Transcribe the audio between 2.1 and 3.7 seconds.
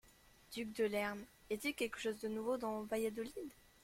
de nouveau dans Valladolid?